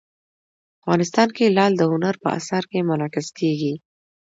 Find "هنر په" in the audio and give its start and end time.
1.91-2.29